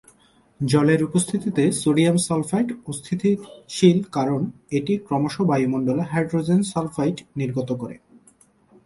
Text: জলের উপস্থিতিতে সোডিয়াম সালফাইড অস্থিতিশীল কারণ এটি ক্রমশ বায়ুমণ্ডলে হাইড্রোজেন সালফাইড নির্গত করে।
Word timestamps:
জলের 0.59 1.01
উপস্থিতিতে 1.03 1.63
সোডিয়াম 1.81 2.17
সালফাইড 2.27 2.69
অস্থিতিশীল 2.87 3.97
কারণ 4.11 4.41
এটি 4.77 4.93
ক্রমশ 5.07 5.35
বায়ুমণ্ডলে 5.49 6.03
হাইড্রোজেন 6.11 6.61
সালফাইড 6.71 7.17
নির্গত 7.39 7.69
করে। 7.81 7.95